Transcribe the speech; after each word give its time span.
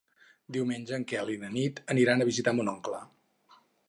Diumenge 0.55 0.95
en 0.97 1.03
Quel 1.11 1.29
i 1.33 1.37
na 1.43 1.51
Nit 1.57 1.81
aniran 1.97 2.23
a 2.25 2.27
visitar 2.31 2.55
mon 2.61 2.73
oncle. 2.73 3.03